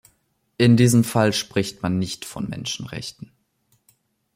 [0.57, 3.31] In diesem Fall spricht man nicht von Menschenrechten.